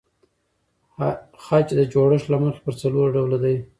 [1.43, 3.57] خج د جوړښت له مخه پر څلور ډوله دئ.